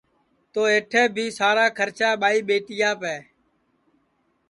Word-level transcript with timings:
تو 0.51 0.61
اَیٹھے 0.71 1.03
بھی 1.15 1.25
سارا 1.39 1.65
کھرچا 1.77 2.09
ٻائی 2.21 2.39
ٻیٹیاپ 2.47 2.99
ہے 3.09 3.19